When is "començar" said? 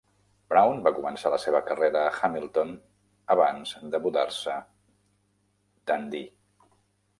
0.99-1.31